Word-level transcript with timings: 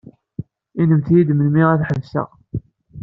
Inimt-yi-d 0.81 1.29
melmi 1.33 1.63
ad 1.73 1.81
ḥebseɣ. 1.87 2.29